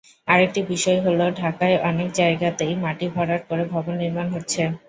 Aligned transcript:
আরেকটি 0.27 0.61
বিষয় 0.69 0.99
হলো 1.05 1.25
ঢাকায় 1.39 1.77
অনেক 1.89 2.09
জায়গাতেই 2.13 2.73
মাটি 2.83 3.05
ভরাট 3.15 3.41
করে 3.49 3.63
ভবন 3.73 3.93
নির্মাণ 4.01 4.27
হচ্ছে। 4.35 4.61